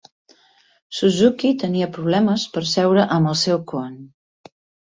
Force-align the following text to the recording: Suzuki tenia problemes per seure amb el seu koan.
Suzuki 0.99 1.51
tenia 1.65 1.89
problemes 1.99 2.47
per 2.57 2.67
seure 2.73 3.07
amb 3.19 3.33
el 3.33 3.41
seu 3.47 3.63
koan. 3.75 3.97